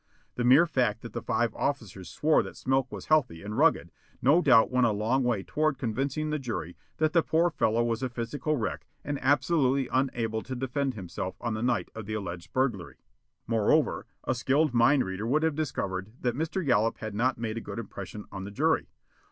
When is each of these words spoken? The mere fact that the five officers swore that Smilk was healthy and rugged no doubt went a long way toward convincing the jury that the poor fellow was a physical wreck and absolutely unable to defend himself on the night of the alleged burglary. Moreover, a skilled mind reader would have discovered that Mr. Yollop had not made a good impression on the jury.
The 0.33 0.43
mere 0.43 0.65
fact 0.65 1.03
that 1.03 1.13
the 1.13 1.21
five 1.21 1.53
officers 1.53 2.09
swore 2.09 2.41
that 2.41 2.55
Smilk 2.57 2.91
was 2.91 3.05
healthy 3.05 3.43
and 3.43 3.55
rugged 3.55 3.91
no 4.19 4.41
doubt 4.41 4.71
went 4.71 4.87
a 4.87 4.91
long 4.91 5.21
way 5.23 5.43
toward 5.43 5.77
convincing 5.77 6.31
the 6.31 6.39
jury 6.39 6.75
that 6.97 7.13
the 7.13 7.21
poor 7.21 7.51
fellow 7.51 7.83
was 7.83 8.01
a 8.01 8.09
physical 8.09 8.57
wreck 8.57 8.87
and 9.03 9.19
absolutely 9.21 9.87
unable 9.93 10.41
to 10.41 10.55
defend 10.55 10.95
himself 10.95 11.35
on 11.39 11.53
the 11.53 11.61
night 11.61 11.89
of 11.93 12.07
the 12.07 12.15
alleged 12.15 12.51
burglary. 12.51 12.97
Moreover, 13.45 14.07
a 14.23 14.33
skilled 14.33 14.73
mind 14.73 15.05
reader 15.05 15.27
would 15.27 15.43
have 15.43 15.53
discovered 15.53 16.09
that 16.21 16.33
Mr. 16.33 16.65
Yollop 16.65 16.97
had 16.97 17.13
not 17.13 17.37
made 17.37 17.57
a 17.59 17.61
good 17.61 17.77
impression 17.77 18.25
on 18.31 18.43
the 18.43 18.49
jury. 18.49 18.89